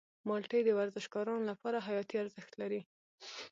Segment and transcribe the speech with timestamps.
[0.27, 2.81] مالټې د ورزشکارانو لپاره حیاتي ارزښت لري.